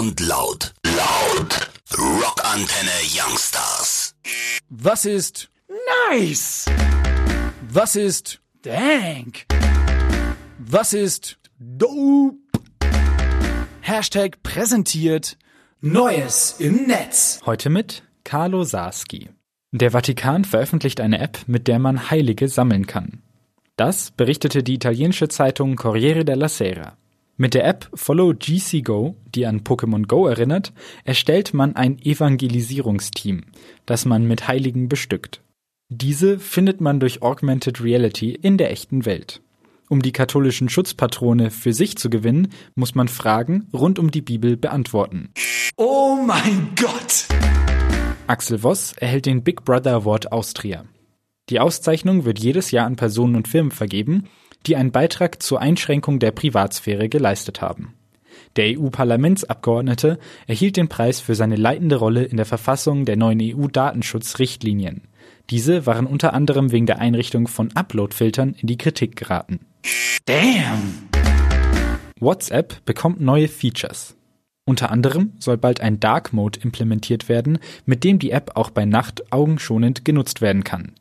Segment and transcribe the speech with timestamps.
[0.00, 0.72] und laut.
[0.86, 1.70] Laut.
[1.92, 4.14] Rockantenne Youngstars.
[4.70, 5.50] Was ist
[6.08, 6.64] Nice!
[7.70, 9.44] Was ist Dank!
[10.58, 12.38] Was ist dope?
[13.82, 15.36] Hashtag präsentiert
[15.82, 17.40] Neues im Netz.
[17.44, 19.28] Heute mit Carlo Sarski.
[19.70, 23.20] Der Vatikan veröffentlicht eine App, mit der man Heilige sammeln kann.
[23.76, 26.96] Das berichtete die italienische Zeitung Corriere della Sera.
[27.40, 33.44] Mit der App Follow GC Go, die an Pokémon Go erinnert, erstellt man ein Evangelisierungsteam,
[33.86, 35.40] das man mit Heiligen bestückt.
[35.88, 39.40] Diese findet man durch Augmented Reality in der echten Welt.
[39.88, 44.58] Um die katholischen Schutzpatrone für sich zu gewinnen, muss man Fragen rund um die Bibel
[44.58, 45.30] beantworten.
[45.78, 47.24] Oh mein Gott!
[48.26, 50.84] Axel Voss erhält den Big Brother Award Austria.
[51.48, 54.28] Die Auszeichnung wird jedes Jahr an Personen und Firmen vergeben,
[54.66, 57.94] die einen Beitrag zur Einschränkung der Privatsphäre geleistet haben.
[58.56, 65.02] Der EU-Parlamentsabgeordnete erhielt den Preis für seine leitende Rolle in der Verfassung der neuen EU-Datenschutzrichtlinien.
[65.50, 69.60] Diese waren unter anderem wegen der Einrichtung von Upload-Filtern in die Kritik geraten.
[70.26, 71.08] Damn!
[72.20, 74.16] WhatsApp bekommt neue Features.
[74.66, 78.84] Unter anderem soll bald ein Dark Mode implementiert werden, mit dem die App auch bei
[78.84, 80.92] Nacht augenschonend genutzt werden kann.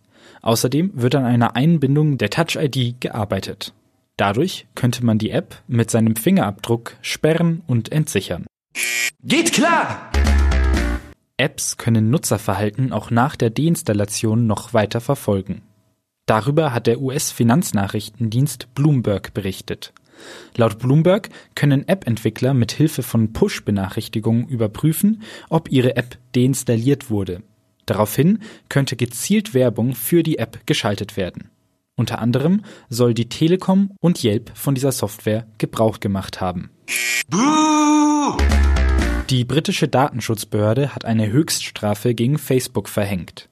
[0.42, 3.74] Außerdem wird an einer Einbindung der Touch-ID gearbeitet.
[4.18, 8.46] Dadurch könnte man die App mit seinem Fingerabdruck sperren und entsichern.
[9.24, 10.12] Geht klar!
[11.38, 15.62] Apps können Nutzerverhalten auch nach der Deinstallation noch weiter verfolgen.
[16.26, 19.94] Darüber hat der US-Finanznachrichtendienst Bloomberg berichtet.
[20.56, 27.42] Laut Bloomberg können App-Entwickler mit Hilfe von Push-Benachrichtigungen überprüfen, ob ihre App deinstalliert wurde.
[27.90, 28.38] Daraufhin
[28.70, 31.50] könnte gezielt Werbung für die App geschaltet werden.
[31.96, 36.70] Unter anderem soll die Telekom und Yelp von dieser Software Gebrauch gemacht haben.
[39.32, 43.50] Die britische Datenschutzbehörde hat eine Höchststrafe gegen Facebook verhängt.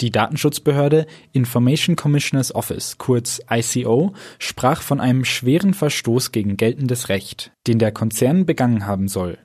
[0.00, 7.52] Die Datenschutzbehörde Information Commissioners Office, kurz ICO, sprach von einem schweren Verstoß gegen geltendes Recht,
[7.68, 9.38] den der Konzern begangen haben soll.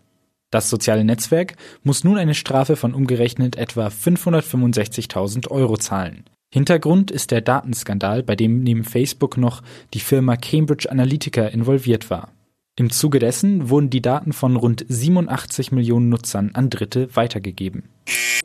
[0.54, 6.26] Das soziale Netzwerk muss nun eine Strafe von umgerechnet etwa 565.000 Euro zahlen.
[6.54, 9.64] Hintergrund ist der Datenskandal, bei dem neben Facebook noch
[9.96, 12.34] die Firma Cambridge Analytica involviert war.
[12.78, 17.90] Im Zuge dessen wurden die Daten von rund 87 Millionen Nutzern an Dritte weitergegeben.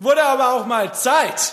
[0.01, 1.53] Wurde aber auch mal Zeit!